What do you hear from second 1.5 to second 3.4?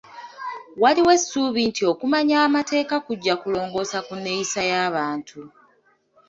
nti okumanya amateeka kujja